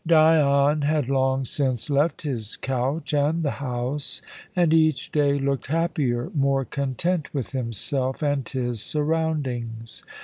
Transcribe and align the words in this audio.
Dion 0.07 0.81
had 0.81 1.09
long 1.09 1.45
since 1.45 1.87
left 1.87 2.23
his 2.23 2.57
couch 2.57 3.13
and 3.13 3.43
the 3.43 3.51
house, 3.61 4.23
and 4.55 4.73
each 4.73 5.11
day 5.11 5.37
looked 5.37 5.67
happier, 5.67 6.31
more 6.33 6.65
content 6.65 7.31
with 7.35 7.51
himself 7.51 8.23
and 8.23 8.49
his 8.49 8.81
surroundings. 8.81 10.01